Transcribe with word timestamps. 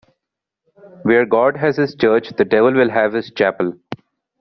Where 1.03 1.27
God 1.27 1.57
has 1.57 1.77
his 1.77 1.93
church, 1.93 2.29
the 2.29 2.43
devil 2.43 2.73
will 2.73 2.89
have 2.89 3.13
his 3.13 3.29
chapel. 3.29 3.73